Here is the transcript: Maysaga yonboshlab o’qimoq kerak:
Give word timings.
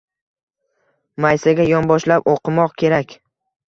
Maysaga 1.27 1.69
yonboshlab 1.75 2.35
o’qimoq 2.37 2.79
kerak: 2.83 3.19